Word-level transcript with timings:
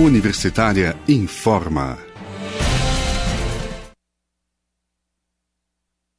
Universitária 0.00 0.96
informa. 1.08 1.96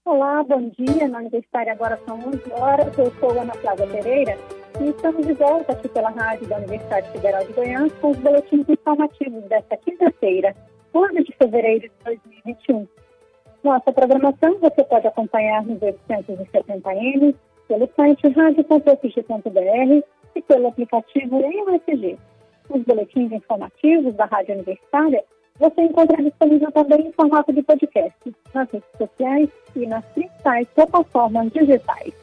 Olá, 0.05 0.41
bom 0.45 0.69
dia. 0.69 1.09
Na 1.09 1.17
Universitária 1.17 1.73
agora 1.73 1.99
são 2.05 2.17
11 2.17 2.41
horas. 2.53 2.97
Eu 2.97 3.11
sou 3.19 3.37
Ana 3.37 3.53
Flávia 3.55 3.85
Pereira 3.87 4.37
e 4.79 4.89
estamos 4.91 5.27
de 5.27 5.33
volta 5.33 5.73
aqui 5.73 5.89
pela 5.89 6.09
rádio 6.09 6.47
da 6.47 6.55
Universidade 6.55 7.11
Federal 7.11 7.45
de 7.45 7.51
Goiás 7.51 7.91
com 7.95 8.11
os 8.11 8.17
boletins 8.19 8.69
informativos 8.69 9.43
desta 9.49 9.75
quinta-feira, 9.75 10.55
11 10.93 11.23
de 11.25 11.35
fevereiro 11.35 11.81
de 11.81 12.05
2021. 12.05 12.87
Nossa 13.61 13.91
programação 13.91 14.57
você 14.57 14.85
pode 14.85 15.05
acompanhar 15.05 15.65
nos 15.65 15.81
870M, 15.81 17.35
pelo 17.67 17.89
site 17.93 18.29
rádio.fg.br 18.29 20.05
e 20.33 20.41
pelo 20.43 20.67
aplicativo 20.67 21.41
EUFG. 21.41 22.17
Os 22.69 22.81
boletins 22.83 23.31
informativos 23.31 24.15
da 24.15 24.25
Rádio 24.25 24.55
Universitária 24.55 25.23
você 25.59 25.81
encontra 25.81 26.21
disponível 26.21 26.71
também 26.71 27.07
em 27.07 27.11
formato 27.13 27.53
de 27.53 27.63
podcast 27.63 28.35
nas 28.53 28.69
redes 28.69 28.89
sociais 28.97 29.49
e 29.75 29.85
nas 29.87 30.03
principais 30.07 30.67
plataformas 30.75 31.51
digitais. 31.51 32.13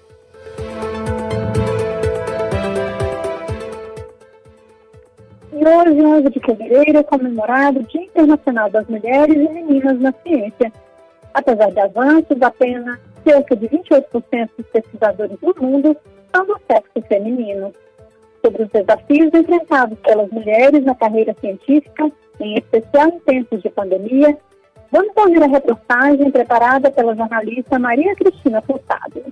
E 5.52 5.65
hoje, 5.65 6.05
11 6.05 6.30
de 6.30 6.41
fevereiro, 6.41 6.98
é 6.98 7.02
comemorado 7.02 7.80
o 7.80 7.82
Dia 7.84 8.02
Internacional 8.02 8.68
das 8.68 8.87
Mulheres 8.88 9.37
e 9.37 9.48
Meninas 9.48 9.98
na 10.01 10.12
Ciência. 10.12 10.73
Apesar 11.32 11.70
de 11.70 11.80
avanços, 11.80 12.43
apenas 12.43 12.98
cerca 13.24 13.54
de 13.56 13.68
28% 13.68 14.51
dos 14.59 14.66
pesquisadores 14.66 15.38
do 15.38 15.54
mundo 15.62 15.96
são 16.34 16.46
do 16.46 16.59
sexo 16.66 17.01
feminino. 17.09 17.73
Sobre 18.45 18.64
os 18.64 18.70
desafios 18.70 19.30
enfrentados 19.32 19.98
pelas 20.01 20.30
mulheres 20.30 20.84
na 20.84 20.95
carreira 20.95 21.35
científica, 21.40 22.10
em 22.40 22.54
especial 22.54 23.09
em 23.09 23.21
tempos 23.21 23.62
de 23.62 23.71
pandemia, 23.71 24.37
vamos 24.90 25.12
ouvir 25.16 25.43
a 25.43 25.46
reportagem 25.46 26.30
preparada 26.30 26.90
pela 26.90 27.15
jornalista 27.15 27.79
Maria 27.79 28.15
Cristina 28.16 28.60
Furtado. 28.63 29.23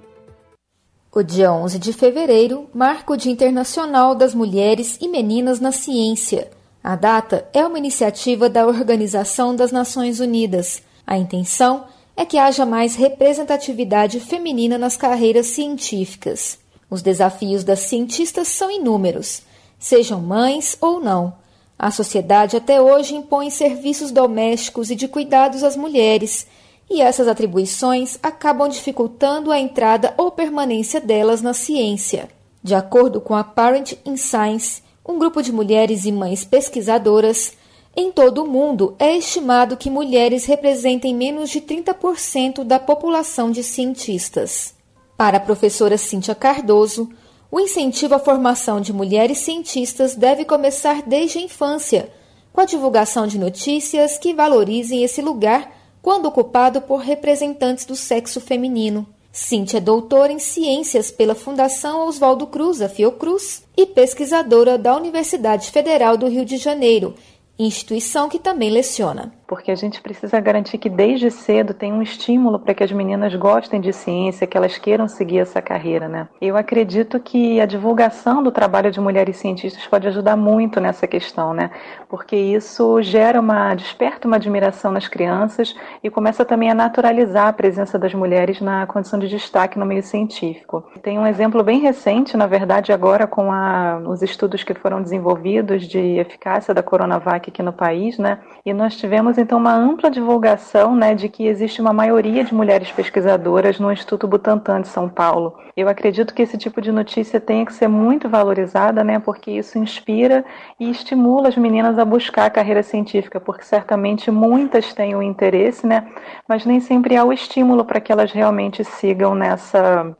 O 1.12 1.25
dia 1.25 1.53
11 1.53 1.78
de 1.81 1.92
fevereiro 1.92 2.70
marca 2.72 3.12
o 3.12 3.16
Dia 3.16 3.33
Internacional 3.33 4.14
das 4.14 4.33
Mulheres 4.33 4.97
e 5.00 5.08
Meninas 5.08 5.58
na 5.58 5.72
Ciência. 5.72 6.48
A 6.83 6.94
data 6.94 7.48
é 7.53 7.66
uma 7.66 7.78
iniciativa 7.78 8.48
da 8.48 8.64
Organização 8.64 9.56
das 9.56 9.72
Nações 9.72 10.20
Unidas. 10.20 10.84
A 11.05 11.19
intenção 11.19 11.84
é 12.16 12.25
que 12.25 12.38
haja 12.38 12.64
mais 12.64 12.94
representatividade 12.94 14.20
feminina 14.20 14.78
nas 14.78 14.97
carreiras 14.97 15.47
científicas. 15.47 16.61
Os 16.91 17.00
desafios 17.00 17.62
das 17.62 17.80
cientistas 17.80 18.48
são 18.48 18.70
inúmeros, 18.70 19.42
sejam 19.78 20.20
mães 20.20 20.77
ou 20.80 21.00
não. 21.00 21.34
A 21.78 21.91
sociedade 21.91 22.56
até 22.56 22.82
hoje 22.82 23.14
impõe 23.14 23.48
serviços 23.48 24.10
domésticos 24.10 24.91
e 24.91 24.97
de 24.97 25.08
cuidados 25.08 25.62
às 25.62 25.77
mulheres 25.77 26.47
e 26.91 27.00
essas 27.00 27.28
atribuições 27.28 28.19
acabam 28.20 28.69
dificultando 28.69 29.52
a 29.52 29.58
entrada 29.60 30.12
ou 30.19 30.32
permanência 30.32 31.00
delas 31.00 31.41
na 31.41 31.55
ciência. 31.55 32.28
De 32.62 32.74
acordo 32.74 33.20
com 33.20 33.34
a 33.34 33.44
Parent 33.44 33.92
in 34.04 34.16
Science, 34.16 34.82
um 35.06 35.16
grupo 35.16 35.41
de 35.41 35.52
mulheres 35.52 36.04
e 36.04 36.12
mães 36.12 36.44
pesquisadoras, 36.44 37.52
em 37.97 38.10
todo 38.10 38.42
o 38.42 38.47
mundo 38.47 38.94
é 38.98 39.16
estimado 39.16 39.77
que 39.77 39.88
mulheres 39.88 40.44
representem 40.44 41.14
menos 41.14 41.48
de 41.50 41.60
30% 41.60 42.64
da 42.64 42.78
população 42.78 43.50
de 43.50 43.62
cientistas. 43.62 44.75
Para 45.20 45.36
a 45.36 45.40
professora 45.40 45.98
Cíntia 45.98 46.34
Cardoso, 46.34 47.10
o 47.52 47.60
incentivo 47.60 48.14
à 48.14 48.18
formação 48.18 48.80
de 48.80 48.90
mulheres 48.90 49.36
cientistas 49.36 50.14
deve 50.14 50.46
começar 50.46 51.02
desde 51.02 51.36
a 51.36 51.42
infância, 51.42 52.10
com 52.50 52.62
a 52.62 52.64
divulgação 52.64 53.26
de 53.26 53.38
notícias 53.38 54.16
que 54.16 54.32
valorizem 54.32 55.04
esse 55.04 55.20
lugar 55.20 55.76
quando 56.00 56.25
ocupado 56.25 56.80
por 56.80 57.00
representantes 57.00 57.84
do 57.84 57.94
sexo 57.94 58.41
feminino. 58.41 59.06
Cíntia 59.30 59.76
é 59.76 59.80
doutora 59.82 60.32
em 60.32 60.38
Ciências 60.38 61.10
pela 61.10 61.34
Fundação 61.34 62.09
Oswaldo 62.09 62.47
Cruz, 62.47 62.80
a 62.80 62.88
Fiocruz, 62.88 63.62
e 63.76 63.84
pesquisadora 63.84 64.78
da 64.78 64.97
Universidade 64.97 65.70
Federal 65.70 66.16
do 66.16 66.28
Rio 66.28 66.47
de 66.47 66.56
Janeiro, 66.56 67.14
instituição 67.59 68.26
que 68.26 68.38
também 68.38 68.70
leciona 68.70 69.34
porque 69.50 69.72
a 69.72 69.75
gente 69.75 70.00
precisa 70.00 70.38
garantir 70.38 70.78
que 70.78 70.88
desde 70.88 71.28
cedo 71.28 71.75
tem 71.75 71.93
um 71.93 72.00
estímulo 72.00 72.56
para 72.56 72.72
que 72.72 72.84
as 72.84 72.93
meninas 72.93 73.34
gostem 73.34 73.81
de 73.81 73.93
ciência, 73.93 74.47
que 74.47 74.56
elas 74.56 74.78
queiram 74.78 75.09
seguir 75.09 75.38
essa 75.38 75.61
carreira, 75.61 76.06
né? 76.06 76.28
Eu 76.41 76.56
acredito 76.56 77.19
que 77.19 77.60
a 77.60 77.66
divulgação 77.66 78.44
do 78.44 78.53
trabalho 78.53 78.93
de 78.93 79.00
mulheres 79.00 79.39
cientistas 79.39 79.84
pode 79.89 80.06
ajudar 80.06 80.37
muito 80.37 80.81
nessa 80.81 81.05
questão, 81.05 81.53
né? 81.53 81.72
Porque 82.09 82.37
isso 82.37 83.03
gera 83.03 83.41
uma 83.41 83.75
desperta 83.75 84.28
uma 84.28 84.37
admiração 84.37 84.93
nas 84.93 85.09
crianças 85.09 85.75
e 86.00 86.09
começa 86.09 86.44
também 86.44 86.71
a 86.71 86.75
naturalizar 86.75 87.49
a 87.49 87.53
presença 87.53 87.99
das 87.99 88.15
mulheres 88.15 88.60
na 88.60 88.87
condição 88.87 89.19
de 89.19 89.27
destaque 89.27 89.81
no 89.81 89.84
meio 89.84 90.05
científico. 90.05 90.84
Tem 91.03 91.19
um 91.19 91.27
exemplo 91.27 91.65
bem 91.65 91.81
recente, 91.81 92.37
na 92.37 92.47
verdade, 92.47 92.93
agora 92.93 93.27
com 93.27 93.50
a, 93.50 94.00
os 94.06 94.22
estudos 94.22 94.62
que 94.62 94.75
foram 94.75 95.03
desenvolvidos 95.03 95.89
de 95.89 96.21
eficácia 96.21 96.72
da 96.72 96.84
Coronavac 96.84 97.50
aqui 97.50 97.65
no 97.65 97.72
país, 97.72 98.16
né? 98.16 98.39
E 98.65 98.72
nós 98.72 98.94
tivemos 98.94 99.40
então 99.41 99.59
uma 99.59 99.75
ampla 99.75 100.11
divulgação 100.11 100.95
né, 100.95 101.15
de 101.15 101.28
que 101.28 101.47
existe 101.47 101.81
uma 101.81 101.93
maioria 101.93 102.45
de 102.45 102.55
mulheres 102.55 102.91
pesquisadoras 102.93 103.78
no 103.78 103.91
Instituto 103.91 104.28
Butantan 104.28 104.83
de 104.83 104.89
São 104.89 105.09
Paulo. 105.09 105.59
Eu 105.77 105.89
acredito 105.89 106.34
que 106.34 106.43
esse 106.43 106.56
tipo 106.56 106.81
de 106.81 106.93
notícia 106.93 107.41
tenha 107.41 107.65
que 107.65 107.73
ser 107.73 107.89
muito 107.89 108.28
valorizada, 108.28 109.03
né, 109.03 109.19
porque 109.19 109.51
isso 109.51 109.78
inspira 109.78 110.45
e 110.78 110.91
estimula 110.91 111.49
as 111.49 111.56
meninas 111.56 111.99
a 111.99 112.05
buscar 112.05 112.47
a 112.47 112.51
carreira 112.51 112.83
científica, 112.83 113.41
porque 113.41 113.65
certamente 113.65 114.31
muitas 114.31 114.93
têm 114.95 115.15
o 115.17 115.23
interesse, 115.23 115.87
né, 115.87 116.07
mas 116.49 116.65
nem 116.65 116.81
sempre 116.81 117.17
há 117.17 117.25
o 117.25 117.33
estímulo 117.33 117.84
para 117.84 118.01
que 118.01 118.12
elas 118.12 118.31
realmente 118.31 118.84
sigam 118.84 119.34
nessa, 119.34 120.17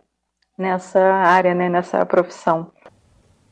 nessa 0.59 1.01
área, 1.01 1.55
né, 1.55 1.69
nessa 1.69 2.05
profissão. 2.07 2.71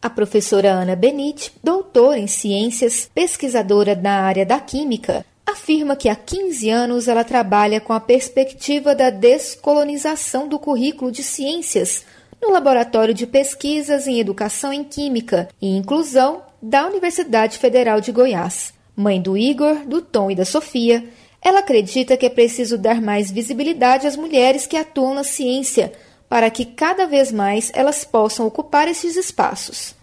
A 0.01 0.09
professora 0.09 0.71
Ana 0.71 0.95
Benite, 0.95 1.53
doutora 1.63 2.21
em 2.21 2.29
ciências, 2.29 3.11
pesquisadora 3.13 3.97
na 3.97 4.23
área 4.23 4.47
da 4.47 4.61
química, 4.61 5.27
afirma 5.51 5.97
que 5.97 6.09
há 6.09 6.17
15 6.17 6.69
anos 6.71 7.09
ela 7.09 7.25
trabalha 7.25 7.81
com 7.81 7.93
a 7.93 8.01
perspectiva 8.01 8.95
da 8.95 9.11
descolonização 9.11 10.49
do 10.49 10.59
currículo 10.59 11.11
de 11.11 11.23
ciências 11.23 12.05
no 12.41 12.51
Laboratório 12.51 13.15
de 13.15 13.27
Pesquisas 13.27 14.07
em 14.07 14.21
Educação 14.21 14.73
em 14.73 14.85
Química 14.85 15.49
e 15.61 15.77
Inclusão 15.77 16.43
da 16.61 16.87
Universidade 16.87 17.59
Federal 17.59 18.01
de 18.01 18.13
Goiás. 18.13 18.73
Mãe 18.97 19.21
do 19.21 19.37
Igor, 19.37 19.87
do 19.87 20.03
Tom 20.03 20.31
e 20.31 20.35
da 20.35 20.45
Sofia, 20.45 21.05
ela 21.41 21.61
acredita 21.61 22.17
que 22.17 22.27
é 22.27 22.31
preciso 22.31 22.77
dar 22.77 23.01
mais 23.01 23.31
visibilidade 23.31 24.07
às 24.07 24.17
mulheres 24.17 24.67
que 24.67 24.77
atuam 24.77 25.15
na 25.15 25.25
ciência 25.25 25.93
para 26.29 26.51
que 26.51 26.65
cada 26.65 27.07
vez 27.07 27.33
mais 27.33 27.71
elas 27.75 28.05
possam 28.05 28.47
ocupar 28.47 28.89
esses 28.89 29.17
espaços. 29.17 29.95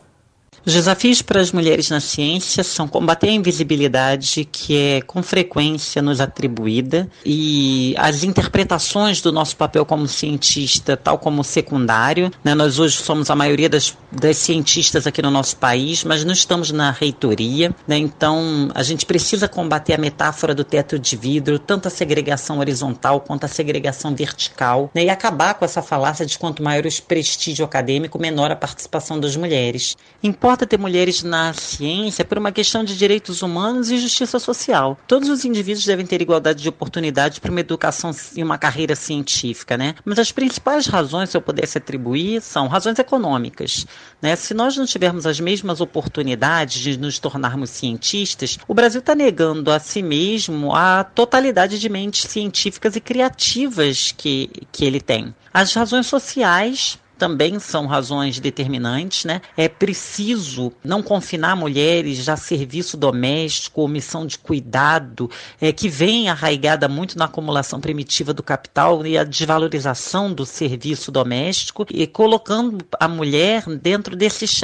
Os 0.66 0.74
desafios 0.74 1.22
para 1.22 1.40
as 1.40 1.52
mulheres 1.52 1.92
na 1.92 2.00
ciência 2.00 2.64
são 2.64 2.88
combater 2.88 3.30
a 3.30 3.34
invisibilidade 3.34 4.46
que 4.52 4.76
é 4.76 5.02
com 5.02 5.22
frequência 5.22 6.02
nos 6.02 6.20
atribuída 6.20 7.08
e 7.24 7.94
as 8.00 8.24
interpretações 8.24 9.22
do 9.22 9.32
nosso 9.32 9.56
papel 9.58 9.86
como 9.86 10.08
cientista, 10.08 10.98
tal 10.98 11.20
como 11.20 11.44
secundário. 11.44 12.32
Né? 12.44 12.56
Nós 12.56 12.80
hoje 12.80 12.98
somos 12.98 13.30
a 13.30 13.36
maioria 13.36 13.70
das, 13.70 13.96
das 14.12 14.38
cientistas 14.38 15.06
aqui 15.06 15.22
no 15.22 15.30
nosso 15.30 15.56
país, 15.58 16.04
mas 16.04 16.26
não 16.26 16.34
estamos 16.34 16.72
na 16.72 16.90
reitoria. 16.90 17.72
Né? 17.88 18.00
Então, 18.00 18.72
a 18.74 18.82
gente 18.82 19.06
precisa 19.06 19.48
combater 19.48 19.94
a 19.94 20.00
metáfora 20.00 20.56
do 20.56 20.64
teto 20.64 20.98
de 20.98 21.16
vidro, 21.16 21.60
tanto 21.60 21.90
a 21.90 21.92
segregação 21.92 22.58
horizontal 22.58 23.22
quanto 23.22 23.44
a 23.44 23.48
segregação 23.48 24.16
vertical, 24.16 24.90
né? 24.96 25.04
e 25.04 25.10
acabar 25.12 25.54
com 25.54 25.64
essa 25.64 25.84
falácia 25.84 26.26
de 26.26 26.40
quanto 26.40 26.64
maior 26.64 26.88
o 26.88 27.02
prestígio 27.04 27.64
acadêmico, 27.64 28.18
menor 28.18 28.50
a 28.50 28.56
participação 28.56 29.20
das 29.20 29.36
mulheres. 29.36 29.96
Importa 30.24 30.55
importa 30.56 30.66
ter 30.66 30.80
mulheres 30.80 31.22
na 31.22 31.52
ciência 31.52 32.24
por 32.24 32.38
uma 32.38 32.50
questão 32.50 32.82
de 32.82 32.98
direitos 32.98 33.42
humanos 33.42 33.92
e 33.92 33.98
justiça 33.98 34.40
social. 34.40 34.98
Todos 35.06 35.28
os 35.28 35.44
indivíduos 35.44 35.86
devem 35.86 36.06
ter 36.06 36.22
igualdade 36.22 36.64
de 36.64 36.70
oportunidades 36.70 37.40
para 37.40 37.52
uma 37.52 37.60
educação 37.60 38.12
e 38.38 38.42
uma 38.42 38.58
carreira 38.58 38.96
científica, 38.96 39.76
né? 39.76 39.96
Mas 40.06 40.18
as 40.18 40.32
principais 40.32 40.88
razões, 40.88 41.30
se 41.30 41.36
eu 41.36 41.42
pudesse 41.42 41.78
atribuir, 41.78 42.42
são 42.42 42.70
razões 42.70 42.98
econômicas. 42.98 43.86
Né? 44.22 44.34
Se 44.38 44.54
nós 44.54 44.78
não 44.78 44.86
tivermos 44.86 45.26
as 45.26 45.42
mesmas 45.42 45.82
oportunidades 45.82 46.82
de 46.82 46.98
nos 46.98 47.20
tornarmos 47.20 47.70
cientistas, 47.72 48.58
o 48.66 48.74
Brasil 48.74 49.00
está 49.00 49.14
negando 49.14 49.70
a 49.72 49.80
si 49.80 50.02
mesmo 50.02 50.74
a 50.74 51.04
totalidade 51.04 51.78
de 51.78 51.90
mentes 51.90 52.32
científicas 52.32 52.96
e 52.96 53.02
criativas 53.02 54.14
que, 54.16 54.50
que 54.72 54.86
ele 54.86 55.02
tem. 55.02 55.36
As 55.54 55.74
razões 55.74 56.08
sociais 56.08 56.98
também 57.18 57.60
são 57.60 57.86
razões 57.86 58.40
determinantes, 58.40 59.26
né? 59.26 59.42
É 59.58 59.68
preciso 59.68 60.72
não 60.84 61.02
confinar 61.02 61.56
mulheres 61.56 62.28
a 62.30 62.36
serviço 62.36 62.98
doméstico, 62.98 63.82
omissão 63.82 64.26
de 64.26 64.38
cuidado, 64.38 65.30
é, 65.60 65.72
que 65.72 65.90
vem 65.90 66.30
arraigada 66.30 66.88
muito 66.88 67.18
na 67.18 67.26
acumulação 67.26 67.80
primitiva 67.80 68.34
do 68.34 68.44
capital 68.44 69.06
e 69.06 69.18
a 69.18 69.24
desvalorização 69.24 70.34
do 70.34 70.46
serviço 70.46 71.12
doméstico 71.12 71.86
e 71.90 72.06
colocando 72.06 72.86
a 73.00 73.08
mulher 73.08 73.64
dentro 73.82 74.16
desses, 74.16 74.62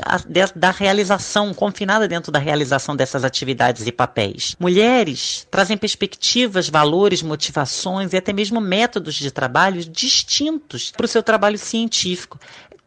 da 0.56 0.72
realização, 0.72 1.54
confinada 1.54 2.08
dentro 2.08 2.32
da 2.32 2.40
realização 2.40 2.96
dessas 2.96 3.24
atividades 3.24 3.86
e 3.88 3.92
papéis. 3.92 4.56
Mulheres 4.60 5.48
trazem 5.50 5.78
perspectivas, 5.78 6.70
valores, 6.70 7.22
motivações 7.22 8.14
e 8.14 8.18
até 8.18 8.34
mesmo 8.34 8.60
métodos 8.60 9.16
de 9.16 9.32
trabalho 9.32 9.84
distintos 9.86 10.92
para 10.92 11.06
o 11.06 11.10
seu 11.10 11.24
trabalho 11.24 11.58
científico. 11.58 12.40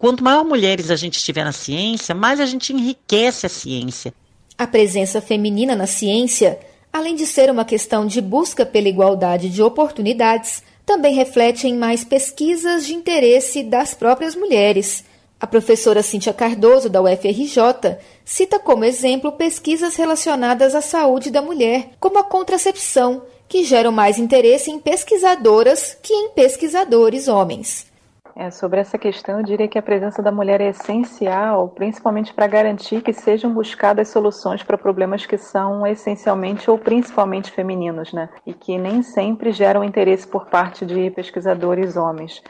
Quanto 0.04 0.22
maior 0.22 0.44
mulheres 0.44 0.90
a 0.90 0.96
gente 0.96 1.24
tiver 1.24 1.44
na 1.44 1.52
ciência, 1.52 2.14
mais 2.14 2.38
a 2.38 2.44
gente 2.44 2.74
enriquece 2.74 3.46
a 3.46 3.48
ciência. 3.48 4.12
A 4.58 4.66
presença 4.66 5.18
feminina 5.18 5.74
na 5.74 5.86
ciência, 5.86 6.58
além 6.92 7.16
de 7.16 7.24
ser 7.24 7.50
uma 7.50 7.64
questão 7.64 8.04
de 8.06 8.20
busca 8.20 8.66
pela 8.66 8.86
igualdade 8.86 9.48
de 9.48 9.62
oportunidades, 9.62 10.62
também 10.84 11.14
reflete 11.14 11.66
em 11.66 11.74
mais 11.74 12.04
pesquisas 12.04 12.84
de 12.84 12.92
interesse 12.92 13.62
das 13.62 13.94
próprias 13.94 14.36
mulheres. 14.36 15.06
A 15.40 15.46
professora 15.46 16.02
Cíntia 16.02 16.34
Cardoso, 16.34 16.90
da 16.90 17.00
UFRJ, 17.00 17.96
cita 18.26 18.58
como 18.58 18.84
exemplo 18.84 19.32
pesquisas 19.32 19.96
relacionadas 19.96 20.74
à 20.74 20.82
saúde 20.82 21.30
da 21.30 21.40
mulher, 21.40 21.92
como 21.98 22.18
a 22.18 22.24
contracepção, 22.24 23.22
que 23.48 23.64
geram 23.64 23.90
mais 23.90 24.18
interesse 24.18 24.70
em 24.70 24.78
pesquisadoras 24.78 25.96
que 26.02 26.12
em 26.12 26.28
pesquisadores 26.28 27.26
homens. 27.26 27.93
É, 28.36 28.50
sobre 28.50 28.80
essa 28.80 28.98
questão, 28.98 29.38
eu 29.38 29.44
diria 29.44 29.68
que 29.68 29.78
a 29.78 29.82
presença 29.82 30.20
da 30.20 30.32
mulher 30.32 30.60
é 30.60 30.70
essencial, 30.70 31.68
principalmente 31.68 32.34
para 32.34 32.48
garantir 32.48 33.00
que 33.00 33.12
sejam 33.12 33.54
buscadas 33.54 34.08
soluções 34.08 34.60
para 34.60 34.76
problemas 34.76 35.24
que 35.24 35.38
são 35.38 35.86
essencialmente 35.86 36.68
ou 36.68 36.76
principalmente 36.76 37.52
femininos, 37.52 38.12
né? 38.12 38.28
E 38.44 38.52
que 38.52 38.76
nem 38.76 39.02
sempre 39.02 39.52
geram 39.52 39.84
interesse 39.84 40.26
por 40.26 40.46
parte 40.46 40.84
de 40.84 41.10
pesquisadores 41.12 41.96
homens. 41.96 42.42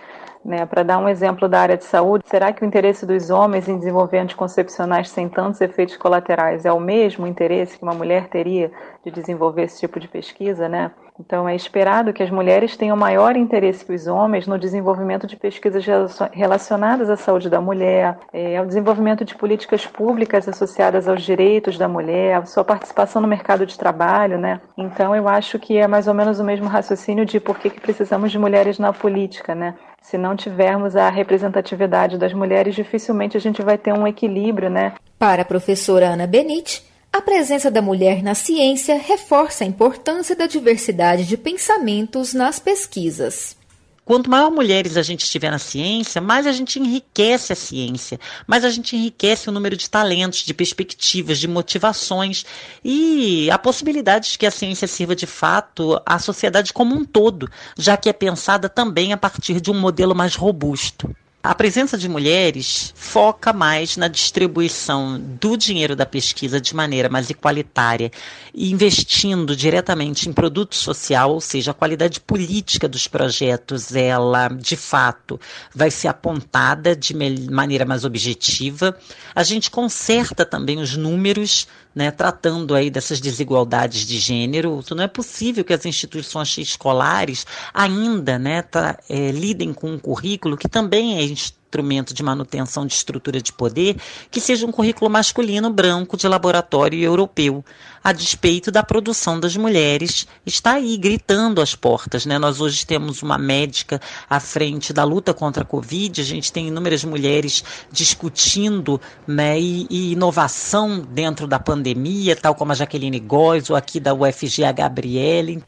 Né, 0.45 0.67
para 0.67 0.83
dar 0.83 0.99
um 0.99 1.09
exemplo 1.09 1.49
da 1.49 1.59
área 1.59 1.77
de 1.77 1.85
saúde, 1.85 2.25
será 2.27 2.53
que 2.53 2.63
o 2.63 2.67
interesse 2.67 3.07
dos 3.07 3.31
homens 3.31 3.67
em 3.67 3.79
desenvolver 3.79 4.19
anticoncepcionais 4.19 5.09
sem 5.09 5.27
tantos 5.27 5.59
efeitos 5.63 5.97
colaterais 5.97 6.67
é 6.67 6.73
o 6.73 6.79
mesmo 6.79 7.27
interesse 7.27 7.79
que 7.79 7.83
uma 7.83 7.95
mulher 7.95 8.29
teria 8.29 8.71
de 9.03 9.11
desenvolver 9.11 9.63
esse 9.63 9.81
tipo 9.81 9.99
de 9.99 10.07
pesquisa, 10.07 10.69
né? 10.69 10.91
Então, 11.19 11.49
é 11.49 11.55
esperado 11.55 12.13
que 12.13 12.25
as 12.25 12.31
mulheres 12.31 12.77
tenham 12.77 12.97
maior 12.97 13.37
interesse 13.37 13.85
que 13.85 13.93
os 13.95 14.09
homens 14.09 14.49
no 14.49 14.59
desenvolvimento 14.59 15.29
de 15.29 15.37
pesquisas 15.37 15.87
relacionadas 16.33 17.09
à 17.09 17.17
saúde 17.17 17.49
da 17.49 17.61
mulher, 17.61 18.19
é, 18.33 18.57
ao 18.57 18.67
desenvolvimento 18.67 19.25
de 19.25 19.35
políticas 19.37 19.87
públicas 19.87 20.49
associadas 20.49 21.09
aos 21.09 21.23
direitos 21.23 21.79
da 21.79 21.87
mulher, 21.87 22.39
à 22.39 22.45
sua 22.45 22.65
participação 22.65 23.23
no 23.23 23.29
mercado 23.29 23.65
de 23.65 23.79
trabalho, 23.79 24.39
né? 24.39 24.61
Então, 24.77 25.15
eu 25.15 25.29
acho 25.29 25.59
que 25.59 25.79
é 25.79 25.87
mais 25.87 26.09
ou 26.09 26.15
menos 26.15 26.41
o 26.41 26.45
mesmo 26.45 26.67
raciocínio 26.67 27.25
de 27.25 27.39
por 27.39 27.59
que, 27.59 27.71
que 27.71 27.81
precisamos 27.81 28.33
de 28.33 28.39
mulheres 28.39 28.79
na 28.79 28.93
política, 28.93 29.55
né? 29.55 29.75
Se 30.05 30.19
não 30.19 30.37
tivermos 30.37 30.97
a 30.97 31.09
representatividade 31.09 32.19
das 32.19 32.35
mulheres, 32.35 32.75
dificilmente 32.75 33.39
a 33.39 33.41
gente 33.41 33.63
vai 33.63 33.79
ter 33.79 33.91
um 33.95 34.07
equilíbrio, 34.07 34.69
né? 34.69 34.93
Para 35.19 35.41
a 35.41 35.47
professora 35.47 36.11
Ana 36.11 36.27
Benite, 36.27 36.85
a 37.11 37.23
presença 37.23 37.71
da 37.71 37.81
mulher 37.81 38.23
na 38.23 38.35
ciência 38.35 38.99
reforça 38.99 39.65
a 39.65 39.67
importância 39.67 40.37
da 40.37 40.47
diversidade 40.47 41.25
de 41.25 41.39
pensamentos 41.39 42.35
nas 42.35 42.59
pesquisas. 42.59 43.57
Quanto 44.05 44.29
maior 44.29 44.51
mulheres 44.51 44.99
a 44.99 45.03
gente 45.03 45.27
tiver 45.27 45.51
na 45.51 45.59
ciência, 45.59 46.21
mais 46.21 46.47
a 46.47 46.53
gente 46.53 46.79
enriquece 46.79 47.55
a 47.55 47.57
ciência, 47.57 48.21
mais 48.47 48.63
a 48.63 48.69
gente 48.69 48.95
enriquece 48.95 49.49
o 49.49 49.53
número 49.53 49.77
de 49.79 49.89
talentos, 49.89 50.41
de 50.41 50.53
perspectivas, 50.53 51.39
de 51.39 51.49
motivações 51.49 52.45
e 52.85 53.51
a 53.51 53.59
possibilidade 53.59 54.33
de 54.33 54.39
que 54.39 54.45
a 54.45 54.51
ciência 54.51 54.87
sirva 54.87 55.17
de 55.17 55.27
fato 55.27 55.99
à 56.05 56.19
sociedade 56.19 56.71
como 56.71 56.95
um 56.95 57.03
todo, 57.03 57.51
já 57.79 57.97
que 57.97 58.11
é 58.11 58.13
pensada 58.13 58.69
também 58.69 59.15
a 59.15 59.17
partir 59.17 59.59
de 59.59 59.71
um 59.71 59.81
modelo 59.81 60.15
mais 60.15 60.35
robusto. 60.35 61.09
A 61.45 61.55
presença 61.55 61.99
de 61.99 62.09
mulheres 62.09 62.95
foca 62.97 63.53
mais 63.53 63.99
na 63.99 64.09
distribuição 64.09 65.21
do 65.21 65.59
dinheiro 65.59 65.95
da 65.95 66.07
pesquisa 66.07 66.59
de 66.59 66.75
maneira 66.75 67.11
mais 67.11 67.29
igualitária, 67.29 68.11
investindo 68.55 69.55
diretamente 69.55 70.27
em 70.27 70.33
produto 70.33 70.75
social, 70.75 71.33
ou 71.33 71.43
seja, 71.43 71.73
a 71.73 71.75
qualidade 71.75 72.19
política 72.19 72.89
dos 72.89 73.07
projetos, 73.07 73.95
ela 73.95 74.49
de 74.49 74.75
fato 74.75 75.39
vai 75.75 75.91
ser 75.91 76.09
apontada 76.09 76.97
de 76.97 77.15
maneira 77.51 77.85
mais 77.85 78.07
objetiva. 78.07 78.97
A 79.35 79.43
gente 79.43 79.71
conserta 79.71 80.47
também 80.47 80.79
os 80.79 80.97
números 80.97 81.69
né, 81.95 82.11
tratando 82.11 82.75
aí 82.75 82.91
dessas 82.91 83.21
desigualdades 83.21 84.07
de 84.07 84.19
gênero. 84.19 84.83
Não 84.91 85.05
é 85.05 85.09
possível 85.09 85.65
que 85.65 85.73
as 85.73 85.87
instituições 85.87 86.59
escolares 86.59 87.47
ainda 87.73 88.39
né, 88.39 88.63
tá, 88.63 88.99
é, 89.09 89.31
lidem 89.31 89.73
com 89.73 89.93
um 89.93 89.99
currículo 89.99 90.57
que 90.57 90.69
também 90.69 91.19
é 91.19 91.23
instrumento 91.35 92.15
de 92.15 92.23
manutenção 92.23 92.87
de 92.87 92.95
estrutura 92.95 93.43
de 93.43 93.53
poder, 93.53 93.97
que 94.31 94.41
seja 94.41 94.65
um 94.65 94.71
currículo 94.71 95.11
masculino 95.11 95.71
branco 95.71 96.17
de 96.17 96.29
laboratório 96.29 97.03
europeu, 97.03 97.65
a 98.03 98.13
despeito 98.13 98.71
da 98.71 98.83
produção 98.83 99.41
das 99.41 99.57
mulheres, 99.57 100.27
está 100.47 100.75
aí 100.75 100.97
gritando 100.97 101.61
às 101.61 101.75
portas. 101.75 102.25
Né? 102.27 102.39
Nós 102.39 102.61
hoje 102.61 102.87
temos 102.87 103.23
uma 103.23 103.37
médica 103.37 104.01
à 104.31 104.39
frente 104.39 104.93
da 104.93 105.03
luta 105.03 105.35
contra 105.35 105.65
a 105.65 105.67
Covid, 105.67 106.21
a 106.21 106.25
gente 106.25 106.53
tem 106.53 106.69
inúmeras 106.69 107.05
mulheres 107.05 107.65
discutindo 107.91 109.01
né, 109.27 109.59
e, 109.59 109.87
e 109.91 110.13
inovação 110.13 111.01
dentro 111.01 111.47
da 111.47 111.59
pandemia, 111.59 112.37
tal 112.37 112.55
como 112.55 112.73
a 112.73 112.75
Jaqueline 112.75 113.19
Góes, 113.19 113.69
ou 113.69 113.77
aqui 113.77 113.99
da 113.99 114.15
UFG, 114.15 114.65
a 114.65 114.73
Gabriele. 114.73 115.63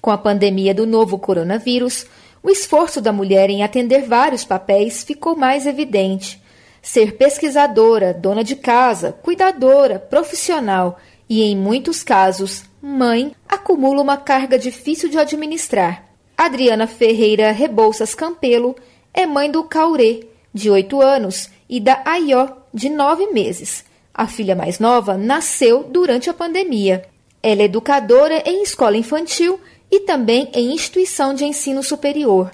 Com 0.00 0.10
a 0.10 0.18
pandemia 0.18 0.74
do 0.74 0.86
novo 0.86 1.18
coronavírus, 1.18 2.06
o 2.48 2.50
esforço 2.50 3.02
da 3.02 3.12
mulher 3.12 3.50
em 3.50 3.62
atender 3.62 4.06
vários 4.06 4.42
papéis 4.42 5.04
ficou 5.04 5.36
mais 5.36 5.66
evidente. 5.66 6.42
Ser 6.80 7.18
pesquisadora, 7.18 8.14
dona 8.14 8.42
de 8.42 8.56
casa, 8.56 9.12
cuidadora, 9.12 9.98
profissional 9.98 10.98
e, 11.28 11.42
em 11.42 11.54
muitos 11.54 12.02
casos, 12.02 12.64
mãe, 12.80 13.34
acumula 13.46 14.00
uma 14.00 14.16
carga 14.16 14.58
difícil 14.58 15.10
de 15.10 15.18
administrar. 15.18 16.04
Adriana 16.38 16.86
Ferreira 16.86 17.50
Rebouças 17.50 18.14
Campelo 18.14 18.74
é 19.12 19.26
mãe 19.26 19.50
do 19.50 19.64
Caurê, 19.64 20.26
de 20.54 20.70
8 20.70 21.02
anos, 21.02 21.50
e 21.68 21.78
da 21.78 22.00
Aió, 22.06 22.48
de 22.72 22.88
9 22.88 23.26
meses. 23.26 23.84
A 24.14 24.26
filha 24.26 24.56
mais 24.56 24.78
nova 24.78 25.18
nasceu 25.18 25.84
durante 25.84 26.30
a 26.30 26.34
pandemia. 26.34 27.04
Ela 27.42 27.60
é 27.60 27.64
educadora 27.66 28.42
em 28.46 28.62
escola 28.62 28.96
infantil 28.96 29.60
e 29.90 30.00
também 30.00 30.50
em 30.52 30.72
instituição 30.72 31.34
de 31.34 31.44
ensino 31.44 31.82
superior. 31.82 32.50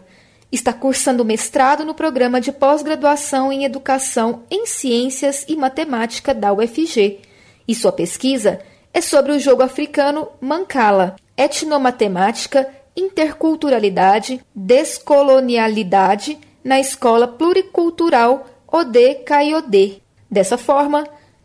Está 0.51 0.73
cursando 0.73 1.25
mestrado 1.25 1.85
no 1.85 1.95
programa 1.95 2.41
de 2.41 2.53
pós-graduação 2.53 3.53
em 3.53 3.65
Educação 3.65 4.45
em 4.51 4.67
Ciências 4.67 5.45
e 5.49 5.57
Matemática 5.57 6.33
da 6.33 6.53
UFG. 6.53 7.21
E 7.67 7.75
sua 7.75 7.91
pesquisa 7.91 8.61
é 8.93 9.01
sobre 9.01 9.33
o 9.33 9.41
jogo 9.41 9.63
africano 9.63 10.29
Mancala, 10.41 11.17
etnomatemática, 11.37 12.69
interculturalidade, 12.97 14.41
descolonialidade 14.55 16.39
na 16.63 16.79
escola 16.79 17.27
pluricultural 17.27 18.47
Ode. 18.69 20.03
Dessa 20.31 20.57
forma, 20.57 21.05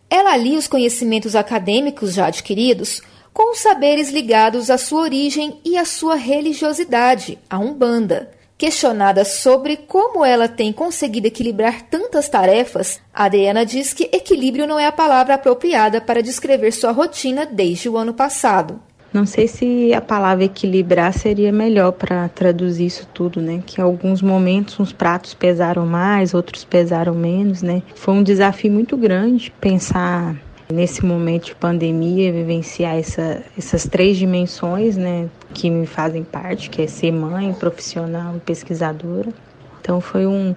ela 0.09 0.33
alia 0.33 0.57
os 0.57 0.67
conhecimentos 0.67 1.35
acadêmicos 1.35 2.13
já 2.13 2.27
adquiridos 2.27 3.01
com 3.39 3.55
saberes 3.55 4.11
ligados 4.11 4.69
à 4.69 4.77
sua 4.77 5.03
origem 5.03 5.61
e 5.63 5.77
à 5.77 5.85
sua 5.85 6.15
religiosidade, 6.15 7.39
a 7.49 7.57
Umbanda. 7.57 8.31
Questionada 8.57 9.23
sobre 9.23 9.77
como 9.77 10.25
ela 10.25 10.49
tem 10.49 10.73
conseguido 10.73 11.27
equilibrar 11.27 11.83
tantas 11.83 12.27
tarefas, 12.27 12.99
Adriana 13.13 13.65
diz 13.65 13.93
que 13.93 14.09
equilíbrio 14.11 14.67
não 14.67 14.77
é 14.77 14.87
a 14.87 14.91
palavra 14.91 15.35
apropriada 15.35 16.01
para 16.01 16.21
descrever 16.21 16.73
sua 16.73 16.91
rotina 16.91 17.45
desde 17.45 17.87
o 17.87 17.95
ano 17.95 18.13
passado. 18.13 18.77
Não 19.13 19.25
sei 19.25 19.47
se 19.47 19.93
a 19.93 20.01
palavra 20.01 20.43
equilibrar 20.43 21.13
seria 21.13 21.51
melhor 21.51 21.93
para 21.93 22.27
traduzir 22.27 22.87
isso 22.87 23.07
tudo, 23.13 23.41
né? 23.41 23.63
Que 23.65 23.79
em 23.79 23.83
alguns 23.83 24.21
momentos 24.21 24.77
uns 24.81 24.91
pratos 24.91 25.33
pesaram 25.33 25.85
mais, 25.85 26.33
outros 26.33 26.65
pesaram 26.65 27.15
menos, 27.15 27.61
né? 27.61 27.83
Foi 27.95 28.13
um 28.13 28.21
desafio 28.21 28.69
muito 28.69 28.97
grande 28.97 29.49
pensar 29.61 30.35
nesse 30.71 31.03
momento 31.03 31.45
de 31.45 31.55
pandemia, 31.55 32.31
vivenciar 32.31 32.95
essa, 32.95 33.43
essas 33.57 33.87
três 33.87 34.17
dimensões, 34.17 34.95
né, 34.95 35.27
que 35.53 35.69
me 35.69 35.87
fazem 35.87 36.23
parte, 36.23 36.69
que 36.69 36.81
é 36.81 36.87
ser 36.87 37.11
mãe, 37.11 37.51
profissional 37.53 38.37
e 38.37 38.39
pesquisadora. 38.39 39.33
Então 39.81 39.99
foi 39.99 40.27
um, 40.27 40.55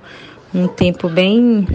um 0.55 0.69
tempo 0.69 1.09
bem 1.09 1.67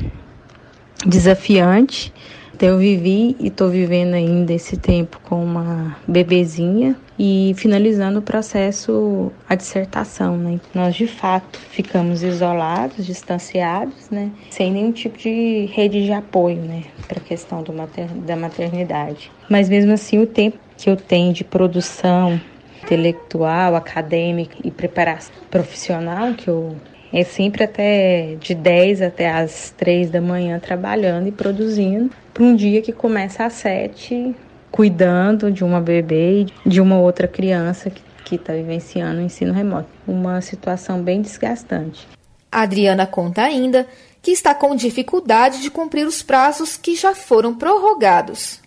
desafiante. 1.06 2.14
Então 2.54 2.70
eu 2.70 2.78
vivi 2.78 3.36
e 3.40 3.48
estou 3.48 3.70
vivendo 3.70 4.14
ainda 4.14 4.54
esse 4.54 4.78
tempo 4.78 5.20
com 5.24 5.44
uma 5.44 5.98
bebezinha 6.08 6.96
e 7.20 7.54
finalizando 7.56 8.20
o 8.20 8.22
processo, 8.22 9.32
a 9.48 9.56
dissertação. 9.56 10.38
Né? 10.38 10.60
Nós, 10.74 10.96
de 10.96 11.08
fato, 11.08 11.60
ficamos 11.60 12.24
isolados, 12.24 13.06
distanciados, 13.06 14.10
né? 14.10 14.32
sem 14.50 14.72
nenhum 14.72 14.92
tipo 14.92 15.18
de 15.18 15.66
rede 15.74 16.06
de 16.06 16.12
apoio 16.12 16.62
né? 16.62 16.84
para 17.08 17.20
a 17.20 17.24
questão 17.24 17.64
mater 17.74 18.08
da 18.08 18.36
maternidade. 18.36 19.32
Mas, 19.50 19.70
mesmo 19.70 19.94
assim, 19.94 20.20
o 20.20 20.28
tempo 20.28 20.58
que 20.78 20.90
eu 20.90 20.96
tenho 20.96 21.34
de 21.34 21.44
produção 21.44 22.40
intelectual, 22.84 23.76
acadêmica 23.76 24.56
e 24.64 24.70
preparação 24.70 25.34
profissional, 25.50 26.34
que 26.34 26.48
eu 26.48 26.76
é 27.12 27.24
sempre 27.24 27.64
até 27.64 28.36
de 28.40 28.54
10 28.54 29.02
até 29.02 29.32
as 29.32 29.74
3 29.78 30.10
da 30.10 30.22
manhã 30.22 30.60
trabalhando 30.60 31.28
e 31.28 31.32
produzindo, 31.32 32.12
para 32.34 32.44
um 32.44 32.56
dia 32.56 32.82
que 32.82 32.92
começa 32.92 33.46
às 33.46 33.54
7 33.54 34.36
cuidando 34.78 35.52
de 35.52 35.64
uma 35.64 35.82
bebê 35.82 36.46
e 36.64 36.70
de 36.70 36.80
uma 36.80 37.00
outra 37.00 37.28
criança 37.28 37.92
que 38.24 38.36
está 38.36 38.54
vivenciando 38.54 39.20
o 39.20 39.24
ensino 39.24 39.52
remoto. 39.52 39.90
Uma 40.08 40.40
situação 40.40 41.02
bem 41.02 41.20
desgastante. 41.20 42.08
A 42.52 42.62
Adriana 42.62 43.08
conta 43.08 43.42
ainda 43.42 43.88
que 44.22 44.30
está 44.30 44.54
com 44.54 44.76
dificuldade 44.76 45.64
de 45.64 45.72
cumprir 45.72 46.06
os 46.06 46.22
prazos 46.22 46.78
que 46.78 46.96
já 46.96 47.16
foram 47.16 47.56
prorrogados. 47.56 48.62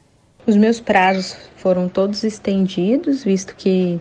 Os 0.45 0.57
meus 0.57 0.81
prazos 0.81 1.37
foram 1.59 1.89
todos 1.89 2.25
estendidos, 2.25 3.23
visto 3.23 3.55
que 3.55 4.01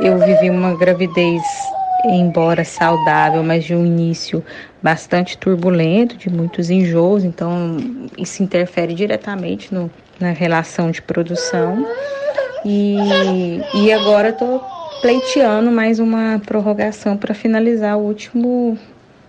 eu 0.00 0.18
vivi 0.18 0.50
uma 0.50 0.76
gravidez, 0.76 1.42
embora 2.06 2.64
saudável, 2.64 3.44
mas 3.44 3.64
de 3.64 3.72
um 3.72 3.86
início 3.86 4.44
bastante 4.82 5.38
turbulento, 5.38 6.16
de 6.16 6.28
muitos 6.28 6.70
enjoos, 6.70 7.22
então 7.22 7.76
isso 8.18 8.42
interfere 8.42 8.94
diretamente 8.94 9.72
no, 9.72 9.88
na 10.20 10.30
relação 10.30 10.90
de 10.90 11.02
produção. 11.02 11.86
E, 12.64 12.96
e 13.74 13.92
agora 13.92 14.30
estou 14.30 14.64
pleiteando 15.00 15.70
mais 15.70 15.98
uma 15.98 16.40
prorrogação 16.44 17.16
para 17.16 17.34
finalizar 17.34 17.96
o 17.96 18.02
último 18.02 18.78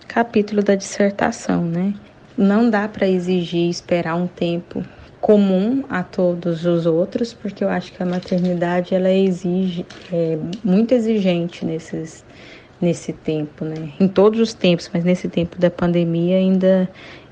capítulo 0.06 0.62
da 0.62 0.74
dissertação, 0.74 1.62
né? 1.62 1.94
Não 2.36 2.70
dá 2.70 2.88
para 2.88 3.06
exigir 3.06 3.68
esperar 3.68 4.14
um 4.14 4.26
tempo 4.26 4.82
comum 5.20 5.84
a 5.88 6.02
todos 6.02 6.64
os 6.64 6.86
outros, 6.86 7.32
porque 7.32 7.62
eu 7.62 7.68
acho 7.68 7.92
que 7.92 8.02
a 8.02 8.06
maternidade 8.06 8.94
ela 8.94 9.10
exige 9.10 9.84
é 10.12 10.38
muito 10.64 10.94
exigente 10.94 11.64
nesses 11.64 12.24
nesse 12.80 13.12
tempo, 13.12 13.64
né? 13.64 13.90
Em 13.98 14.06
todos 14.06 14.38
os 14.38 14.54
tempos, 14.54 14.88
mas 14.94 15.02
nesse 15.04 15.28
tempo 15.28 15.58
da 15.58 15.68
pandemia 15.68 16.36
ainda 16.36 16.88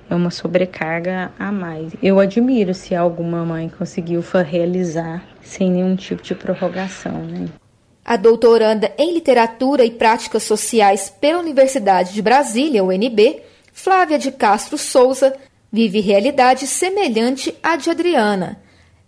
é 0.08 0.14
uma 0.14 0.30
sobrecarga 0.30 1.32
a 1.38 1.50
mais. 1.50 1.92
Eu 2.02 2.18
admiro 2.20 2.72
se 2.74 2.94
alguma 2.94 3.44
mãe 3.44 3.68
conseguiu 3.68 4.22
realizar 4.44 5.24
sem 5.42 5.70
nenhum 5.70 5.96
tipo 5.96 6.22
de 6.22 6.34
prorrogação, 6.34 7.24
né? 7.24 7.48
A 8.04 8.16
doutoranda 8.16 8.92
em 8.96 9.12
Literatura 9.12 9.84
e 9.84 9.90
Práticas 9.90 10.44
Sociais 10.44 11.12
pela 11.20 11.40
Universidade 11.40 12.12
de 12.12 12.22
Brasília, 12.22 12.84
UNB, 12.84 13.42
Flávia 13.72 14.18
de 14.18 14.30
Castro 14.30 14.78
Souza, 14.78 15.34
vive 15.72 16.00
realidade 16.00 16.66
semelhante 16.66 17.52
à 17.62 17.76
de 17.76 17.90
Adriana. 17.90 18.60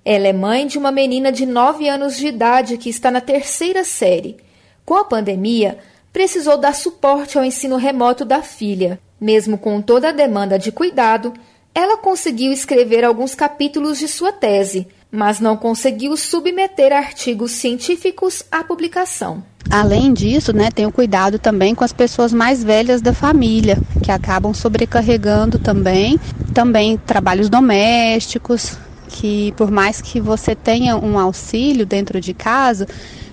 Ela 0.04 0.28
é 0.28 0.32
mãe 0.32 0.66
de 0.66 0.78
uma 0.78 0.90
menina 0.90 1.30
de 1.30 1.46
9 1.46 1.88
anos 1.88 2.16
de 2.16 2.26
idade 2.26 2.76
que 2.76 2.90
está 2.90 3.10
na 3.10 3.20
terceira 3.20 3.84
série. 3.84 4.36
Com 4.84 4.94
a 4.94 5.04
pandemia, 5.04 5.78
precisou 6.12 6.56
dar 6.56 6.74
suporte 6.74 7.38
ao 7.38 7.44
ensino 7.44 7.76
remoto 7.76 8.24
da 8.24 8.42
filha. 8.42 8.98
Mesmo 9.20 9.58
com 9.58 9.80
toda 9.80 10.10
a 10.10 10.12
demanda 10.12 10.58
de 10.58 10.70
cuidado, 10.70 11.32
ela 11.74 11.96
conseguiu 11.96 12.52
escrever 12.52 13.04
alguns 13.04 13.34
capítulos 13.34 13.98
de 13.98 14.08
sua 14.08 14.32
tese, 14.32 14.86
mas 15.10 15.40
não 15.40 15.56
conseguiu 15.56 16.16
submeter 16.16 16.92
artigos 16.92 17.52
científicos 17.52 18.42
à 18.50 18.62
publicação. 18.62 19.42
Além 19.70 20.12
disso, 20.12 20.52
né, 20.52 20.70
tem 20.70 20.86
o 20.86 20.92
cuidado 20.92 21.38
também 21.38 21.74
com 21.74 21.84
as 21.84 21.92
pessoas 21.92 22.32
mais 22.32 22.64
velhas 22.64 23.02
da 23.02 23.12
família, 23.12 23.78
que 24.02 24.10
acabam 24.10 24.54
sobrecarregando 24.54 25.58
também, 25.58 26.18
também 26.54 26.96
trabalhos 26.96 27.50
domésticos, 27.50 28.78
que 29.08 29.52
por 29.56 29.70
mais 29.70 30.00
que 30.00 30.20
você 30.20 30.54
tenha 30.54 30.96
um 30.96 31.18
auxílio 31.18 31.84
dentro 31.84 32.20
de 32.20 32.32
casa, 32.32 32.86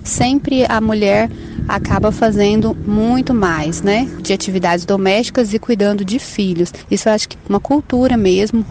sempre 0.05 0.65
a 0.69 0.79
mulher 0.79 1.29
acaba 1.67 2.11
fazendo 2.11 2.75
muito 2.75 3.33
mais, 3.33 3.81
né? 3.81 4.07
De 4.21 4.33
atividades 4.33 4.85
domésticas 4.85 5.53
e 5.53 5.59
cuidando 5.59 6.05
de 6.05 6.19
filhos. 6.19 6.71
Isso 6.89 7.09
eu 7.09 7.13
acho 7.13 7.29
que 7.29 7.35
é 7.35 7.39
uma 7.49 7.59
cultura 7.59 8.15
mesmo 8.15 8.65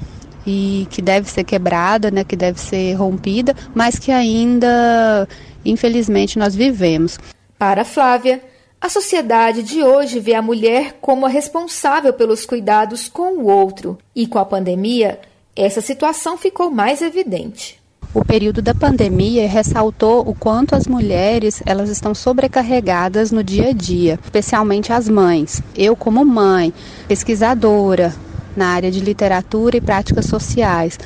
e 0.46 0.86
que 0.90 1.00
deve 1.00 1.28
ser 1.30 1.44
quebrada, 1.44 2.10
né, 2.10 2.22
que 2.22 2.36
deve 2.36 2.60
ser 2.60 2.94
rompida, 2.94 3.54
mas 3.74 3.98
que 3.98 4.12
ainda, 4.12 5.26
infelizmente, 5.64 6.38
nós 6.38 6.54
vivemos. 6.54 7.18
Para 7.58 7.84
Flávia, 7.84 8.42
a 8.80 8.88
sociedade 8.90 9.62
de 9.62 9.82
hoje 9.82 10.20
vê 10.20 10.34
a 10.34 10.42
mulher 10.42 10.98
como 11.00 11.24
a 11.24 11.30
responsável 11.30 12.12
pelos 12.12 12.44
cuidados 12.44 13.08
com 13.08 13.38
o 13.38 13.46
outro, 13.46 13.96
e 14.14 14.26
com 14.26 14.38
a 14.38 14.44
pandemia, 14.44 15.18
essa 15.56 15.80
situação 15.80 16.36
ficou 16.36 16.70
mais 16.70 17.00
evidente. 17.00 17.82
O 18.14 18.24
período 18.24 18.62
da 18.62 18.72
pandemia 18.72 19.48
ressaltou 19.48 20.20
o 20.20 20.36
quanto 20.36 20.76
as 20.76 20.86
mulheres 20.86 21.60
elas 21.66 21.90
estão 21.90 22.14
sobrecarregadas 22.14 23.32
no 23.32 23.42
dia 23.42 23.70
a 23.70 23.72
dia, 23.72 24.20
especialmente 24.22 24.92
as 24.92 25.08
mães. 25.08 25.60
Eu 25.74 25.96
como 25.96 26.24
mãe, 26.24 26.72
pesquisadora 27.08 28.14
na 28.56 28.68
área 28.68 28.88
de 28.88 29.00
literatura 29.00 29.76
e 29.76 29.80
práticas 29.80 30.26
sociais 30.26 30.96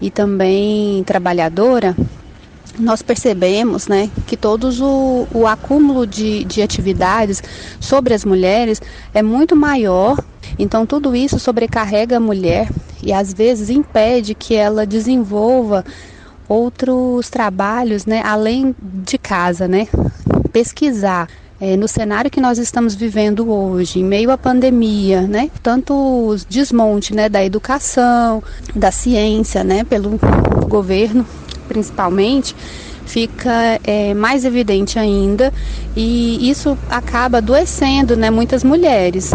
e 0.00 0.10
também 0.10 1.04
trabalhadora, 1.04 1.96
nós 2.76 3.02
percebemos 3.02 3.86
né, 3.86 4.10
que 4.26 4.36
todos 4.36 4.80
o, 4.80 5.28
o 5.32 5.46
acúmulo 5.46 6.08
de, 6.08 6.42
de 6.42 6.60
atividades 6.60 7.40
sobre 7.78 8.14
as 8.14 8.24
mulheres 8.24 8.82
é 9.14 9.22
muito 9.22 9.54
maior. 9.54 10.18
Então 10.58 10.84
tudo 10.84 11.14
isso 11.14 11.38
sobrecarrega 11.38 12.16
a 12.16 12.20
mulher 12.20 12.68
e 13.00 13.12
às 13.12 13.32
vezes 13.32 13.70
impede 13.70 14.34
que 14.34 14.56
ela 14.56 14.84
desenvolva 14.84 15.84
outros 16.48 17.28
trabalhos, 17.28 18.06
né, 18.06 18.22
além 18.24 18.74
de 18.80 19.18
casa, 19.18 19.68
né? 19.68 19.86
Pesquisar. 20.52 21.28
É, 21.60 21.76
no 21.76 21.88
cenário 21.88 22.30
que 22.30 22.40
nós 22.40 22.56
estamos 22.56 22.94
vivendo 22.94 23.50
hoje, 23.50 23.98
em 23.98 24.04
meio 24.04 24.30
à 24.30 24.38
pandemia, 24.38 25.22
né, 25.22 25.50
tanto 25.60 25.92
o 25.92 26.36
desmonte 26.48 27.12
né, 27.12 27.28
da 27.28 27.44
educação, 27.44 28.40
da 28.76 28.92
ciência, 28.92 29.64
né, 29.64 29.82
pelo 29.82 30.20
governo 30.68 31.26
principalmente, 31.68 32.56
fica 33.06 33.80
é, 33.84 34.14
mais 34.14 34.44
evidente 34.44 34.98
ainda 34.98 35.52
e 35.96 36.48
isso 36.48 36.76
acaba 36.90 37.38
adoecendo 37.38 38.16
né, 38.16 38.30
muitas 38.30 38.62
mulheres 38.64 39.30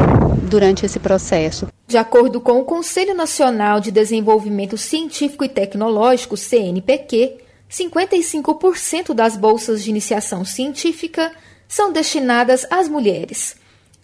durante 0.49 0.85
esse 0.85 0.99
processo. 0.99 1.67
De 1.85 1.97
acordo 1.97 2.39
com 2.39 2.59
o 2.59 2.65
Conselho 2.65 3.13
Nacional 3.13 3.79
de 3.79 3.91
Desenvolvimento 3.91 4.77
Científico 4.77 5.43
e 5.43 5.49
Tecnológico, 5.49 6.37
CNPq, 6.37 7.37
55% 7.69 9.13
das 9.13 9.35
bolsas 9.35 9.83
de 9.83 9.89
iniciação 9.89 10.45
científica 10.45 11.31
são 11.67 11.91
destinadas 11.91 12.65
às 12.69 12.87
mulheres. 12.87 13.55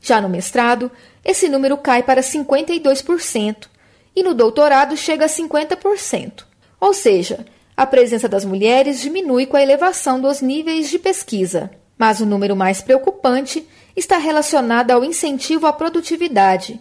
Já 0.01 0.19
no 0.19 0.29
mestrado, 0.29 0.91
esse 1.23 1.47
número 1.47 1.77
cai 1.77 2.03
para 2.03 2.21
52% 2.21 3.67
e 4.15 4.23
no 4.23 4.33
doutorado 4.33 4.97
chega 4.97 5.25
a 5.25 5.29
50%. 5.29 6.43
Ou 6.79 6.93
seja, 6.93 7.45
a 7.77 7.85
presença 7.85 8.27
das 8.27 8.43
mulheres 8.43 8.99
diminui 8.99 9.45
com 9.45 9.55
a 9.55 9.61
elevação 9.61 10.19
dos 10.19 10.41
níveis 10.41 10.89
de 10.89 10.99
pesquisa. 10.99 11.71
Mas 11.97 12.19
o 12.19 12.25
número 12.25 12.55
mais 12.55 12.81
preocupante 12.81 13.65
está 13.95 14.17
relacionado 14.17 14.91
ao 14.91 15.03
incentivo 15.03 15.65
à 15.65 15.73
produtividade 15.73 16.79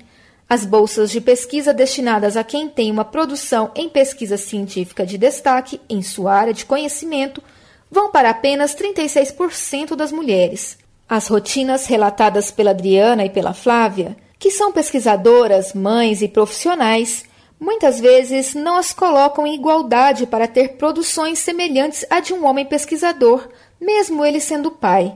as 0.48 0.64
bolsas 0.64 1.10
de 1.10 1.20
pesquisa 1.20 1.74
destinadas 1.74 2.34
a 2.34 2.42
quem 2.42 2.68
tem 2.68 2.90
uma 2.90 3.04
produção 3.04 3.70
em 3.74 3.88
pesquisa 3.88 4.38
científica 4.38 5.04
de 5.04 5.18
destaque 5.18 5.78
em 5.90 6.00
sua 6.00 6.32
área 6.32 6.54
de 6.54 6.64
conhecimento 6.64 7.42
vão 7.90 8.10
para 8.10 8.30
apenas 8.30 8.74
36% 8.74 9.94
das 9.94 10.10
mulheres. 10.10 10.78
As 11.06 11.28
rotinas 11.28 11.86
relatadas 11.86 12.50
pela 12.50 12.70
Adriana 12.70 13.26
e 13.26 13.30
pela 13.30 13.52
Flávia, 13.52 14.16
que 14.38 14.50
são 14.50 14.72
pesquisadoras, 14.72 15.74
mães 15.74 16.22
e 16.22 16.28
profissionais, 16.28 17.24
muitas 17.60 18.00
vezes 18.00 18.54
não 18.54 18.76
as 18.76 18.92
colocam 18.92 19.46
em 19.46 19.54
igualdade 19.54 20.26
para 20.26 20.46
ter 20.46 20.76
produções 20.76 21.40
semelhantes 21.40 22.06
à 22.08 22.20
de 22.20 22.32
um 22.32 22.46
homem 22.46 22.64
pesquisador, 22.64 23.48
mesmo 23.78 24.24
ele 24.24 24.40
sendo 24.40 24.70
pai. 24.70 25.14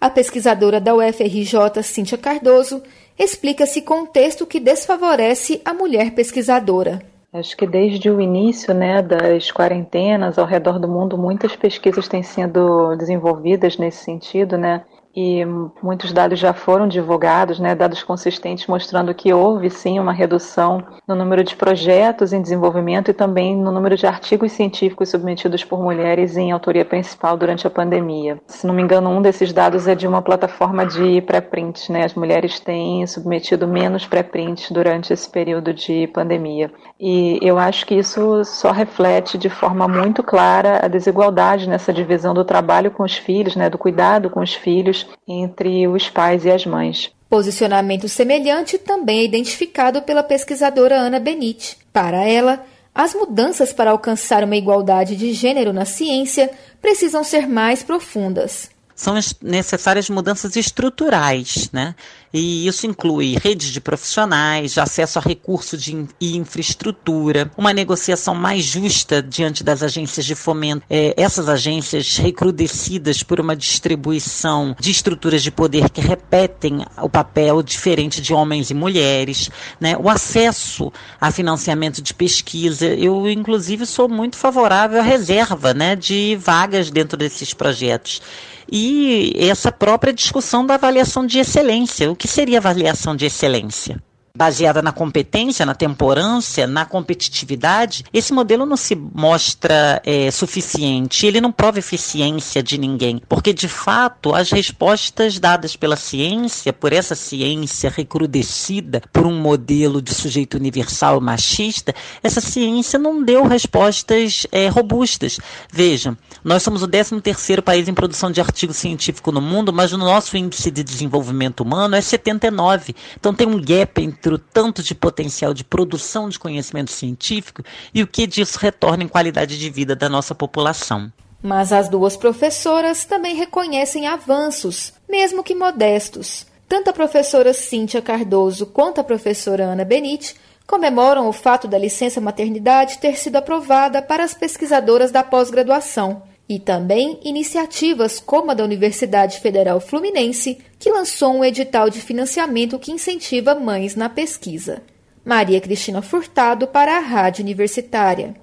A 0.00 0.10
pesquisadora 0.10 0.80
da 0.80 0.94
UFRJ, 0.94 1.82
Cíntia 1.84 2.18
Cardoso, 2.18 2.82
explica 3.18 3.64
esse 3.64 3.82
contexto 3.82 4.46
que 4.46 4.60
desfavorece 4.60 5.60
a 5.64 5.72
mulher 5.72 6.12
pesquisadora. 6.12 7.02
Acho 7.32 7.56
que 7.56 7.66
desde 7.66 8.10
o 8.10 8.20
início 8.20 8.74
né, 8.74 9.00
das 9.00 9.50
quarentenas 9.50 10.38
ao 10.38 10.44
redor 10.44 10.78
do 10.78 10.86
mundo, 10.86 11.16
muitas 11.16 11.56
pesquisas 11.56 12.06
têm 12.06 12.22
sido 12.22 12.94
desenvolvidas 12.96 13.78
nesse 13.78 14.04
sentido, 14.04 14.58
né? 14.58 14.84
E 15.14 15.44
muitos 15.82 16.12
dados 16.12 16.38
já 16.38 16.52
foram 16.52 16.88
divulgados, 16.88 17.58
né, 17.58 17.74
dados 17.74 18.02
consistentes 18.02 18.66
mostrando 18.66 19.14
que 19.14 19.32
houve 19.32 19.68
sim 19.68 19.98
uma 19.98 20.12
redução 20.12 20.82
no 21.06 21.14
número 21.14 21.44
de 21.44 21.54
projetos 21.54 22.32
em 22.32 22.40
desenvolvimento 22.40 23.10
e 23.10 23.14
também 23.14 23.56
no 23.56 23.70
número 23.70 23.96
de 23.96 24.06
artigos 24.06 24.52
científicos 24.52 25.10
submetidos 25.10 25.64
por 25.64 25.82
mulheres 25.82 26.36
em 26.36 26.50
autoria 26.50 26.84
principal 26.84 27.36
durante 27.36 27.66
a 27.66 27.70
pandemia. 27.70 28.40
Se 28.46 28.66
não 28.66 28.74
me 28.74 28.82
engano, 28.82 29.10
um 29.10 29.20
desses 29.20 29.52
dados 29.52 29.86
é 29.86 29.94
de 29.94 30.06
uma 30.06 30.22
plataforma 30.22 30.86
de 30.86 31.20
pré-print, 31.22 31.92
né? 31.92 32.04
As 32.04 32.14
mulheres 32.14 32.58
têm 32.58 33.06
submetido 33.06 33.68
menos 33.68 34.06
pré-prints 34.06 34.70
durante 34.70 35.12
esse 35.12 35.28
período 35.28 35.74
de 35.74 36.06
pandemia. 36.08 36.70
E 36.98 37.38
eu 37.42 37.58
acho 37.58 37.84
que 37.84 37.94
isso 37.94 38.44
só 38.44 38.70
reflete 38.70 39.36
de 39.36 39.50
forma 39.50 39.86
muito 39.86 40.22
clara 40.22 40.80
a 40.82 40.88
desigualdade 40.88 41.68
nessa 41.68 41.92
divisão 41.92 42.32
do 42.32 42.44
trabalho 42.44 42.90
com 42.90 43.02
os 43.02 43.16
filhos, 43.16 43.56
né, 43.56 43.68
do 43.68 43.76
cuidado 43.76 44.30
com 44.30 44.40
os 44.40 44.54
filhos 44.54 45.01
entre 45.26 45.86
os 45.88 46.08
pais 46.08 46.44
e 46.44 46.50
as 46.50 46.66
mães. 46.66 47.10
Posicionamento 47.28 48.08
semelhante 48.08 48.76
também 48.78 49.20
é 49.20 49.24
identificado 49.24 50.02
pela 50.02 50.22
pesquisadora 50.22 50.96
Ana 50.96 51.18
Benite. 51.18 51.78
Para 51.92 52.24
ela, 52.24 52.64
as 52.94 53.14
mudanças 53.14 53.72
para 53.72 53.90
alcançar 53.90 54.44
uma 54.44 54.56
igualdade 54.56 55.16
de 55.16 55.32
gênero 55.32 55.72
na 55.72 55.84
ciência 55.84 56.50
precisam 56.80 57.24
ser 57.24 57.48
mais 57.48 57.82
profundas 57.82 58.70
são 59.02 59.14
necessárias 59.40 60.08
mudanças 60.08 60.54
estruturais, 60.54 61.68
né? 61.72 61.94
E 62.32 62.66
isso 62.66 62.86
inclui 62.86 63.36
redes 63.42 63.68
de 63.68 63.80
profissionais, 63.80 64.78
acesso 64.78 65.18
a 65.18 65.22
recursos 65.22 65.82
de, 65.82 66.06
e 66.20 66.36
infraestrutura, 66.36 67.50
uma 67.56 67.72
negociação 67.72 68.34
mais 68.34 68.64
justa 68.64 69.22
diante 69.22 69.62
das 69.62 69.82
agências 69.82 70.24
de 70.24 70.34
fomento, 70.34 70.82
é, 70.88 71.14
essas 71.16 71.48
agências 71.48 72.16
recrudescidas 72.16 73.22
por 73.22 73.38
uma 73.38 73.54
distribuição 73.54 74.74
de 74.80 74.90
estruturas 74.90 75.42
de 75.42 75.50
poder 75.50 75.90
que 75.90 76.00
repetem 76.00 76.84
o 77.02 77.08
papel 77.08 77.62
diferente 77.62 78.22
de 78.22 78.32
homens 78.32 78.70
e 78.70 78.74
mulheres, 78.74 79.50
né? 79.78 79.96
o 79.98 80.08
acesso 80.08 80.92
a 81.20 81.30
financiamento 81.30 82.00
de 82.00 82.14
pesquisa. 82.14 82.86
Eu, 82.86 83.28
inclusive, 83.28 83.84
sou 83.84 84.08
muito 84.08 84.36
favorável 84.36 85.00
à 85.00 85.02
reserva 85.02 85.74
né, 85.74 85.94
de 85.94 86.36
vagas 86.40 86.90
dentro 86.90 87.16
desses 87.16 87.52
projetos 87.52 88.22
e 88.70 89.34
essa 89.36 89.70
própria 89.70 90.14
discussão 90.14 90.64
da 90.64 90.74
avaliação 90.74 91.26
de 91.26 91.38
excelência. 91.38 92.10
O 92.10 92.16
que 92.22 92.28
seria 92.28 92.58
avaliação 92.58 93.16
de 93.16 93.26
excelência? 93.26 94.00
Baseada 94.34 94.80
na 94.80 94.92
competência, 94.92 95.66
na 95.66 95.74
temporância, 95.74 96.66
na 96.66 96.84
competitividade, 96.84 98.04
esse 98.12 98.32
modelo 98.32 98.64
não 98.64 98.76
se 98.76 98.94
mostra 98.94 100.00
é, 100.04 100.30
suficiente, 100.30 101.26
ele 101.26 101.40
não 101.40 101.52
prova 101.52 101.78
eficiência 101.78 102.62
de 102.62 102.78
ninguém, 102.78 103.20
porque 103.28 103.52
de 103.52 103.68
fato 103.68 104.34
as 104.34 104.50
respostas 104.50 105.38
dadas 105.38 105.76
pela 105.76 105.96
ciência, 105.96 106.72
por 106.72 106.92
essa 106.92 107.14
ciência 107.14 107.90
recrudescida 107.90 109.02
por 109.12 109.26
um 109.26 109.38
modelo 109.38 110.00
de 110.00 110.14
sujeito 110.14 110.56
universal 110.56 111.20
machista, 111.20 111.94
essa 112.22 112.40
ciência 112.40 112.98
não 112.98 113.22
deu 113.22 113.44
respostas 113.44 114.46
é, 114.50 114.68
robustas. 114.68 115.38
Veja, 115.70 116.16
nós 116.44 116.62
somos 116.62 116.82
o 116.82 116.88
13 116.88 117.20
terceiro 117.20 117.62
país 117.62 117.88
em 117.88 117.94
produção 117.94 118.30
de 118.30 118.40
artigo 118.40 118.72
científico 118.72 119.30
no 119.30 119.40
mundo, 119.40 119.72
mas 119.72 119.92
o 119.92 119.98
nosso 119.98 120.36
índice 120.36 120.70
de 120.70 120.82
desenvolvimento 120.82 121.60
humano 121.60 121.94
é 121.94 122.00
79. 122.00 122.94
Então 123.18 123.34
tem 123.34 123.46
um 123.46 123.60
gap 123.60 124.02
entre 124.02 124.21
tanto 124.38 124.82
de 124.82 124.94
potencial 124.94 125.52
de 125.52 125.64
produção 125.64 126.28
de 126.28 126.38
conhecimento 126.38 126.90
científico 126.90 127.62
e 127.92 128.02
o 128.02 128.06
que 128.06 128.26
disso 128.26 128.58
retorna 128.58 129.04
em 129.04 129.08
qualidade 129.08 129.58
de 129.58 129.70
vida 129.70 129.96
da 129.96 130.08
nossa 130.08 130.34
população. 130.34 131.12
Mas 131.42 131.72
as 131.72 131.88
duas 131.88 132.16
professoras 132.16 133.04
também 133.04 133.34
reconhecem 133.34 134.06
avanços, 134.06 134.92
mesmo 135.08 135.42
que 135.42 135.54
modestos. 135.54 136.46
Tanto 136.68 136.90
a 136.90 136.92
professora 136.92 137.52
Cíntia 137.52 138.00
Cardoso 138.00 138.66
quanto 138.66 139.00
a 139.00 139.04
professora 139.04 139.64
Ana 139.64 139.84
Benite 139.84 140.36
comemoram 140.66 141.28
o 141.28 141.32
fato 141.32 141.66
da 141.66 141.76
licença 141.76 142.20
maternidade 142.20 142.98
ter 142.98 143.16
sido 143.18 143.36
aprovada 143.36 144.00
para 144.00 144.24
as 144.24 144.34
pesquisadoras 144.34 145.10
da 145.10 145.22
pós-graduação 145.22 146.22
e 146.52 146.58
também 146.58 147.18
iniciativas 147.24 148.20
como 148.20 148.50
a 148.50 148.54
da 148.54 148.62
Universidade 148.62 149.40
Federal 149.40 149.80
Fluminense, 149.80 150.58
que 150.78 150.90
lançou 150.90 151.32
um 151.32 151.42
edital 151.42 151.88
de 151.88 151.98
financiamento 151.98 152.78
que 152.78 152.92
incentiva 152.92 153.54
mães 153.54 153.96
na 153.96 154.10
pesquisa. 154.10 154.82
Maria 155.24 155.58
Cristina 155.62 156.02
Furtado 156.02 156.66
para 156.66 156.98
a 156.98 157.00
Rádio 157.00 157.42
Universitária. 157.42 158.34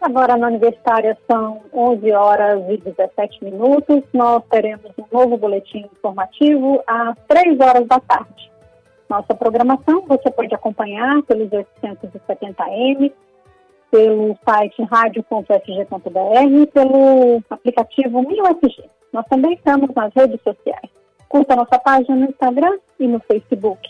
Agora 0.00 0.36
na 0.36 0.48
Universitária 0.48 1.16
são 1.30 1.62
11 1.72 2.10
horas 2.10 2.60
e 2.70 2.76
17 2.78 3.44
minutos. 3.44 4.02
Nós 4.12 4.42
teremos 4.50 4.90
um 4.98 5.04
novo 5.16 5.36
boletim 5.36 5.88
informativo 5.92 6.82
às 6.88 7.16
3 7.28 7.60
horas 7.60 7.86
da 7.86 8.00
tarde. 8.00 8.55
Nossa 9.08 9.34
programação 9.34 10.02
você 10.06 10.30
pode 10.30 10.54
acompanhar 10.54 11.22
pelos 11.22 11.48
870M, 11.48 13.12
pelo 13.90 14.36
site 14.44 14.82
radio.fg.br 14.82 16.62
e 16.62 16.66
pelo 16.66 17.42
aplicativo 17.48 18.22
MilFG. 18.22 18.84
Nós 19.12 19.24
também 19.26 19.54
estamos 19.54 19.94
nas 19.94 20.12
redes 20.14 20.40
sociais. 20.42 20.90
Curta 21.28 21.56
nossa 21.56 21.78
página 21.78 22.16
no 22.16 22.26
Instagram 22.26 22.78
e 22.98 23.06
no 23.06 23.20
Facebook. 23.20 23.88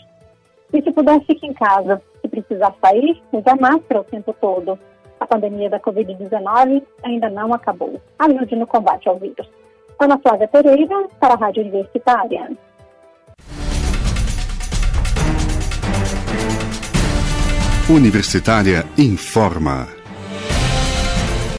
E 0.73 0.81
se 0.81 0.91
puder, 0.91 1.19
fique 1.25 1.45
em 1.47 1.53
casa. 1.53 2.01
Se 2.21 2.27
precisar 2.27 2.75
sair, 2.81 3.21
use 3.31 3.49
a 3.49 3.55
máscara 3.55 4.01
o 4.01 4.03
tempo 4.03 4.35
todo. 4.39 4.77
A 5.19 5.25
pandemia 5.25 5.69
da 5.69 5.79
Covid-19 5.79 6.83
ainda 7.03 7.29
não 7.29 7.53
acabou. 7.53 7.99
Ajude 8.19 8.55
no 8.55 8.67
combate 8.67 9.09
ao 9.09 9.17
vírus. 9.17 9.49
Ana 9.99 10.19
Flávia 10.19 10.47
Pereira, 10.47 11.07
para 11.19 11.33
a 11.33 11.37
Rádio 11.37 11.63
Universitária. 11.63 12.51
Universitária 17.89 18.85
informa. 18.97 19.96